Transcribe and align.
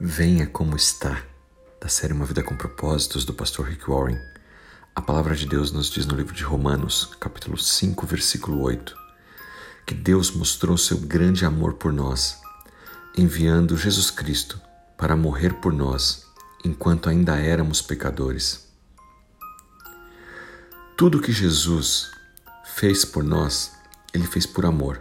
Venha 0.00 0.48
como 0.48 0.74
está, 0.74 1.22
da 1.80 1.88
série 1.88 2.12
Uma 2.12 2.26
Vida 2.26 2.42
com 2.42 2.56
Propósitos, 2.56 3.24
do 3.24 3.32
pastor 3.32 3.68
Rick 3.68 3.88
Warren. 3.88 4.18
A 4.92 5.00
palavra 5.00 5.36
de 5.36 5.46
Deus 5.46 5.70
nos 5.70 5.88
diz 5.88 6.04
no 6.04 6.16
livro 6.16 6.34
de 6.34 6.42
Romanos, 6.42 7.14
capítulo 7.20 7.56
5, 7.56 8.04
versículo 8.04 8.60
8, 8.62 8.92
que 9.86 9.94
Deus 9.94 10.32
mostrou 10.32 10.76
seu 10.76 10.98
grande 10.98 11.44
amor 11.44 11.74
por 11.74 11.92
nós, 11.92 12.40
enviando 13.16 13.76
Jesus 13.76 14.10
Cristo 14.10 14.60
para 14.98 15.16
morrer 15.16 15.54
por 15.60 15.72
nós, 15.72 16.26
enquanto 16.64 17.08
ainda 17.08 17.36
éramos 17.36 17.80
pecadores. 17.80 18.66
Tudo 20.96 21.20
que 21.20 21.32
Jesus 21.32 22.10
fez 22.64 23.04
por 23.04 23.22
nós, 23.22 23.70
ele 24.12 24.26
fez 24.26 24.44
por 24.44 24.66
amor. 24.66 25.00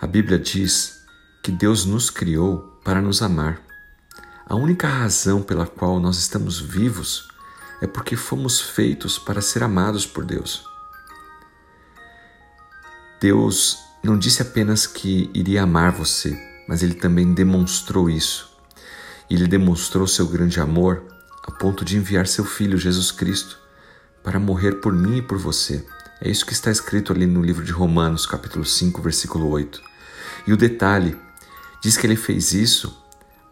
A 0.00 0.06
Bíblia 0.06 0.38
diz 0.38 0.98
que 1.42 1.52
Deus 1.52 1.84
nos 1.84 2.08
criou 2.08 2.80
para 2.82 3.02
nos 3.02 3.20
amar. 3.20 3.65
A 4.48 4.54
única 4.54 4.86
razão 4.86 5.42
pela 5.42 5.66
qual 5.66 5.98
nós 5.98 6.18
estamos 6.18 6.60
vivos 6.60 7.26
é 7.82 7.86
porque 7.88 8.14
fomos 8.14 8.60
feitos 8.60 9.18
para 9.18 9.40
ser 9.40 9.64
amados 9.64 10.06
por 10.06 10.24
Deus. 10.24 10.64
Deus 13.20 13.76
não 14.04 14.16
disse 14.16 14.42
apenas 14.42 14.86
que 14.86 15.28
iria 15.34 15.64
amar 15.64 15.90
você, 15.90 16.38
mas 16.68 16.80
ele 16.84 16.94
também 16.94 17.34
demonstrou 17.34 18.08
isso. 18.08 18.56
Ele 19.28 19.48
demonstrou 19.48 20.06
seu 20.06 20.28
grande 20.28 20.60
amor 20.60 21.02
a 21.42 21.50
ponto 21.50 21.84
de 21.84 21.96
enviar 21.96 22.28
seu 22.28 22.44
filho 22.44 22.78
Jesus 22.78 23.10
Cristo 23.10 23.58
para 24.22 24.38
morrer 24.38 24.74
por 24.74 24.92
mim 24.92 25.16
e 25.16 25.22
por 25.22 25.38
você. 25.38 25.84
É 26.20 26.30
isso 26.30 26.46
que 26.46 26.52
está 26.52 26.70
escrito 26.70 27.12
ali 27.12 27.26
no 27.26 27.42
livro 27.42 27.64
de 27.64 27.72
Romanos, 27.72 28.26
capítulo 28.26 28.64
5, 28.64 29.02
versículo 29.02 29.50
8. 29.50 29.82
E 30.46 30.52
o 30.52 30.56
detalhe 30.56 31.18
diz 31.82 31.96
que 31.96 32.06
ele 32.06 32.14
fez 32.14 32.52
isso 32.52 33.05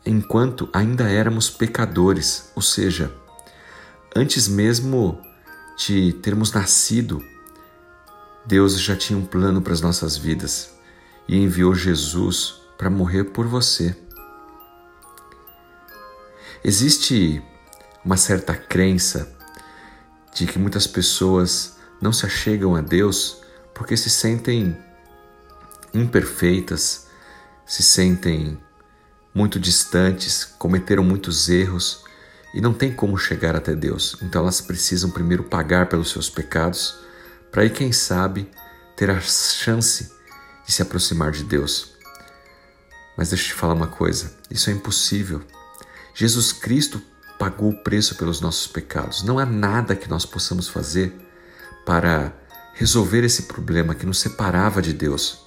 enquanto 0.05 0.69
ainda 0.73 1.09
éramos 1.09 1.49
pecadores, 1.51 2.51
ou 2.55 2.63
seja, 2.63 3.13
antes 4.15 4.47
mesmo 4.47 5.21
de 5.77 6.13
termos 6.15 6.53
nascido, 6.53 7.25
Deus 8.45 8.79
já 8.79 8.95
tinha 8.95 9.19
um 9.19 9.25
plano 9.25 9.63
para 9.63 9.73
as 9.73 9.81
nossas 9.81 10.17
vidas 10.17 10.75
e 11.27 11.37
enviou 11.37 11.75
Jesus 11.75 12.61
para 12.77 12.91
morrer 12.91 13.25
por 13.25 13.47
você. 13.47 13.97
Existe 16.63 17.43
uma 18.05 18.17
certa 18.17 18.55
crença 18.55 19.35
de 20.35 20.47
que 20.47 20.59
muitas 20.59 20.87
pessoas 20.87 21.77
não 22.01 22.13
se 22.13 22.27
achegam 22.27 22.75
a 22.77 22.81
Deus 22.81 23.43
porque 23.73 23.97
se 23.97 24.11
sentem 24.11 24.77
imperfeitas, 25.93 27.07
se 27.65 27.83
sentem 27.83 28.59
muito 29.35 29.59
distantes, 29.59 30.45
cometeram 30.45 31.03
muitos 31.03 31.49
erros 31.49 32.05
e 32.55 32.61
não 32.61 32.73
tem 32.73 32.93
como 32.93 33.19
chegar 33.19 33.57
até 33.57 33.75
Deus. 33.75 34.17
Então 34.23 34.43
elas 34.43 34.61
precisam 34.61 35.11
primeiro 35.11 35.43
pagar 35.45 35.89
pelos 35.89 36.11
seus 36.11 36.31
pecados 36.31 37.05
para 37.55 37.63
aí, 37.63 37.71
quem 37.71 37.93
sabe, 37.93 38.51
ter 38.97 39.09
a 39.09 39.21
chance 39.21 40.11
de 40.67 40.73
se 40.73 40.83
aproximar 40.83 41.31
de 41.31 41.45
Deus. 41.45 41.93
Mas 43.17 43.29
deixa 43.29 43.45
eu 43.45 43.49
te 43.51 43.55
falar 43.55 43.75
uma 43.75 43.87
coisa: 43.87 44.37
isso 44.51 44.71
é 44.71 44.73
impossível. 44.73 45.41
Jesus 46.13 46.53
Cristo 46.53 47.01
pagou 47.39 47.71
o 47.71 47.85
preço 47.85 48.17
pelos 48.17 48.41
nossos 48.41 48.67
pecados. 48.67 49.23
Não 49.23 49.39
há 49.39 49.47
nada 49.47 49.95
que 49.95 50.11
nós 50.11 50.27
possamos 50.27 50.67
fazer 50.67 51.15
para 51.87 52.35
resolver 52.73 53.23
esse 53.23 53.43
problema 53.43 53.95
que 53.95 54.05
nos 54.05 54.19
separava 54.19 54.83
de 54.83 54.93
Deus. 54.93 55.47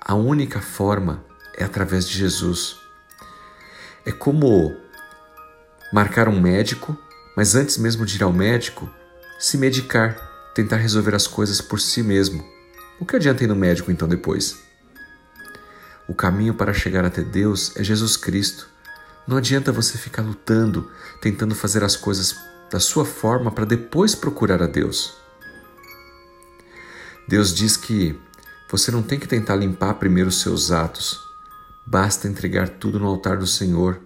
A 0.00 0.14
única 0.14 0.60
forma 0.60 1.24
é 1.56 1.64
através 1.64 2.08
de 2.08 2.16
Jesus. 2.16 2.85
É 4.06 4.12
como 4.12 4.72
marcar 5.92 6.28
um 6.28 6.40
médico, 6.40 6.96
mas 7.36 7.56
antes 7.56 7.76
mesmo 7.76 8.06
de 8.06 8.16
ir 8.16 8.22
ao 8.22 8.32
médico, 8.32 8.88
se 9.36 9.58
medicar, 9.58 10.16
tentar 10.54 10.76
resolver 10.76 11.14
as 11.14 11.26
coisas 11.26 11.60
por 11.60 11.80
si 11.80 12.04
mesmo. 12.04 12.44
O 13.00 13.04
que 13.04 13.16
adianta 13.16 13.42
ir 13.42 13.48
no 13.48 13.56
médico 13.56 13.90
então 13.90 14.06
depois? 14.06 14.56
O 16.08 16.14
caminho 16.14 16.54
para 16.54 16.72
chegar 16.72 17.04
até 17.04 17.20
Deus 17.20 17.76
é 17.76 17.82
Jesus 17.82 18.16
Cristo. 18.16 18.68
Não 19.26 19.36
adianta 19.36 19.72
você 19.72 19.98
ficar 19.98 20.22
lutando, 20.22 20.88
tentando 21.20 21.54
fazer 21.54 21.82
as 21.82 21.96
coisas 21.96 22.36
da 22.70 22.78
sua 22.78 23.04
forma 23.04 23.50
para 23.50 23.64
depois 23.64 24.14
procurar 24.14 24.62
a 24.62 24.66
Deus. 24.66 25.16
Deus 27.26 27.52
diz 27.52 27.76
que 27.76 28.16
você 28.70 28.92
não 28.92 29.02
tem 29.02 29.18
que 29.18 29.26
tentar 29.26 29.56
limpar 29.56 29.94
primeiro 29.94 30.28
os 30.28 30.40
seus 30.40 30.70
atos, 30.70 31.25
Basta 31.86 32.26
entregar 32.26 32.68
tudo 32.68 32.98
no 32.98 33.06
altar 33.06 33.36
do 33.38 33.46
Senhor. 33.46 34.00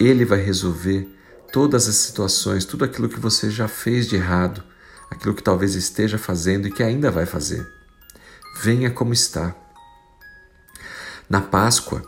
Ele 0.00 0.24
vai 0.24 0.40
resolver 0.40 1.06
todas 1.52 1.86
as 1.86 1.96
situações, 1.96 2.64
tudo 2.64 2.84
aquilo 2.84 3.08
que 3.08 3.20
você 3.20 3.50
já 3.50 3.68
fez 3.68 4.08
de 4.08 4.16
errado, 4.16 4.64
aquilo 5.10 5.34
que 5.34 5.42
talvez 5.42 5.74
esteja 5.74 6.16
fazendo 6.16 6.66
e 6.66 6.72
que 6.72 6.82
ainda 6.82 7.10
vai 7.10 7.26
fazer. 7.26 7.70
Venha 8.62 8.90
como 8.90 9.12
está. 9.12 9.54
Na 11.28 11.40
Páscoa, 11.40 12.02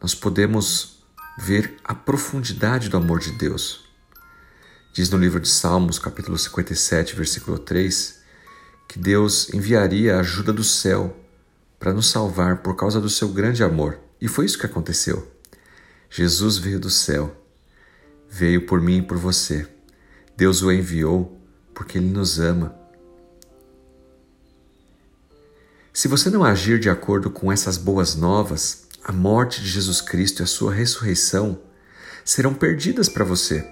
nós 0.00 0.14
podemos 0.14 1.02
ver 1.38 1.76
a 1.82 1.94
profundidade 1.94 2.88
do 2.88 2.96
amor 2.96 3.20
de 3.20 3.32
Deus. 3.32 3.86
Diz 4.92 5.10
no 5.10 5.18
livro 5.18 5.40
de 5.40 5.48
Salmos, 5.48 5.98
capítulo 5.98 6.38
57, 6.38 7.16
versículo 7.16 7.58
3, 7.58 8.20
que 8.88 8.98
Deus 8.98 9.52
enviaria 9.52 10.16
a 10.16 10.20
ajuda 10.20 10.52
do 10.52 10.64
céu 10.64 11.16
para 11.78 11.92
nos 11.92 12.10
salvar 12.10 12.58
por 12.58 12.76
causa 12.76 13.00
do 13.00 13.10
seu 13.10 13.28
grande 13.28 13.62
amor. 13.62 14.05
E 14.20 14.28
foi 14.28 14.46
isso 14.46 14.58
que 14.58 14.66
aconteceu. 14.66 15.30
Jesus 16.10 16.58
veio 16.58 16.80
do 16.80 16.90
céu, 16.90 17.36
veio 18.28 18.66
por 18.66 18.80
mim 18.80 18.98
e 18.98 19.02
por 19.02 19.18
você. 19.18 19.68
Deus 20.36 20.62
o 20.62 20.72
enviou 20.72 21.40
porque 21.74 21.98
Ele 21.98 22.10
nos 22.10 22.38
ama. 22.38 22.74
Se 25.92 26.08
você 26.08 26.28
não 26.28 26.44
agir 26.44 26.78
de 26.78 26.90
acordo 26.90 27.30
com 27.30 27.50
essas 27.50 27.76
boas 27.78 28.14
novas, 28.14 28.86
a 29.02 29.12
morte 29.12 29.62
de 29.62 29.68
Jesus 29.68 30.00
Cristo 30.00 30.40
e 30.40 30.44
a 30.44 30.46
sua 30.46 30.72
ressurreição 30.72 31.60
serão 32.24 32.52
perdidas 32.52 33.08
para 33.08 33.24
você. 33.24 33.66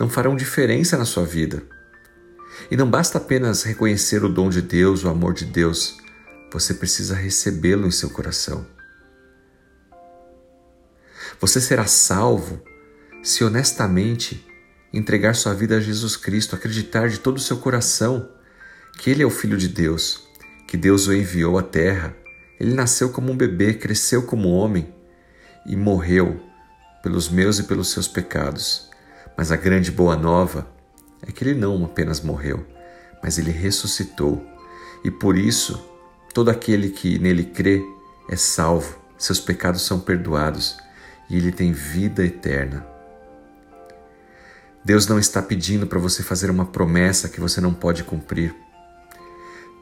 Não 0.00 0.08
farão 0.08 0.34
diferença 0.34 0.96
na 0.96 1.04
sua 1.04 1.24
vida. 1.24 1.62
E 2.70 2.76
não 2.76 2.90
basta 2.90 3.18
apenas 3.18 3.62
reconhecer 3.62 4.24
o 4.24 4.28
dom 4.28 4.50
de 4.50 4.62
Deus, 4.62 5.04
o 5.04 5.08
amor 5.08 5.32
de 5.34 5.44
Deus, 5.44 5.98
você 6.52 6.74
precisa 6.74 7.14
recebê-lo 7.14 7.86
em 7.86 7.90
seu 7.90 8.10
coração. 8.10 8.66
Você 11.40 11.60
será 11.60 11.86
salvo 11.86 12.60
se 13.22 13.44
honestamente 13.44 14.44
entregar 14.92 15.34
sua 15.34 15.54
vida 15.54 15.76
a 15.76 15.80
Jesus 15.80 16.16
Cristo, 16.16 16.56
acreditar 16.56 17.08
de 17.08 17.20
todo 17.20 17.36
o 17.36 17.40
seu 17.40 17.58
coração 17.58 18.28
que 18.98 19.08
Ele 19.10 19.22
é 19.22 19.26
o 19.26 19.30
Filho 19.30 19.56
de 19.56 19.68
Deus, 19.68 20.26
que 20.66 20.76
Deus 20.76 21.06
o 21.06 21.14
enviou 21.14 21.56
à 21.56 21.62
terra. 21.62 22.12
Ele 22.58 22.74
nasceu 22.74 23.10
como 23.10 23.30
um 23.30 23.36
bebê, 23.36 23.72
cresceu 23.74 24.24
como 24.24 24.48
homem 24.48 24.92
e 25.64 25.76
morreu 25.76 26.40
pelos 27.04 27.28
meus 27.28 27.60
e 27.60 27.62
pelos 27.62 27.92
seus 27.92 28.08
pecados. 28.08 28.90
Mas 29.36 29.52
a 29.52 29.56
grande 29.56 29.92
boa 29.92 30.16
nova 30.16 30.66
é 31.24 31.30
que 31.30 31.44
ele 31.44 31.54
não 31.54 31.84
apenas 31.84 32.20
morreu, 32.20 32.66
mas 33.22 33.38
ele 33.38 33.52
ressuscitou. 33.52 34.44
E 35.04 35.10
por 35.10 35.38
isso, 35.38 35.80
todo 36.34 36.50
aquele 36.50 36.90
que 36.90 37.16
nele 37.20 37.44
crê 37.44 37.80
é 38.28 38.34
salvo, 38.34 38.98
seus 39.16 39.38
pecados 39.38 39.82
são 39.82 40.00
perdoados 40.00 40.76
e 41.28 41.36
ele 41.36 41.52
tem 41.52 41.72
vida 41.72 42.24
eterna. 42.24 42.86
Deus 44.84 45.06
não 45.06 45.18
está 45.18 45.42
pedindo 45.42 45.86
para 45.86 45.98
você 45.98 46.22
fazer 46.22 46.50
uma 46.50 46.64
promessa 46.64 47.28
que 47.28 47.40
você 47.40 47.60
não 47.60 47.74
pode 47.74 48.04
cumprir. 48.04 48.54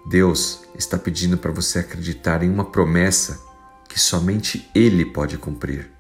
Deus 0.09 0.63
está 0.77 0.97
pedindo 0.97 1.37
para 1.37 1.53
você 1.53 1.81
acreditar 1.81 2.43
em 2.43 2.51
uma 2.51 2.65
promessa 2.65 3.41
que 3.89 3.99
somente 3.99 4.71
Ele 4.75 5.05
pode 5.05 5.39
cumprir. 5.39 5.91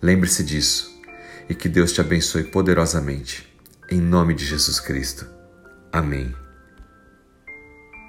Lembre-se 0.00 0.44
disso 0.44 1.00
e 1.48 1.54
que 1.54 1.68
Deus 1.68 1.92
te 1.92 2.00
abençoe 2.00 2.44
poderosamente. 2.44 3.52
Em 3.90 4.00
nome 4.00 4.34
de 4.34 4.44
Jesus 4.44 4.80
Cristo. 4.80 5.26
Amém. 5.92 6.43